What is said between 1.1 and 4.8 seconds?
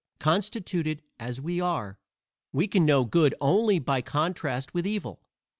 as we are, we can know good only by contrast